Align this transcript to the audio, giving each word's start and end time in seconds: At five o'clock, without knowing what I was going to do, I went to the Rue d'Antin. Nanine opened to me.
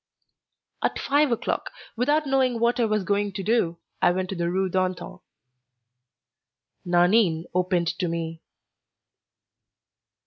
At 0.81 0.97
five 0.97 1.31
o'clock, 1.31 1.69
without 1.95 2.25
knowing 2.25 2.59
what 2.59 2.79
I 2.79 2.85
was 2.85 3.03
going 3.03 3.33
to 3.33 3.43
do, 3.43 3.77
I 4.01 4.09
went 4.09 4.29
to 4.29 4.35
the 4.35 4.49
Rue 4.49 4.67
d'Antin. 4.67 5.19
Nanine 6.83 7.45
opened 7.53 7.89
to 7.99 8.07
me. 8.07 8.41